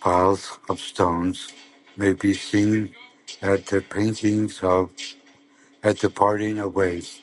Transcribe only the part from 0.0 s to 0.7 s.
Piles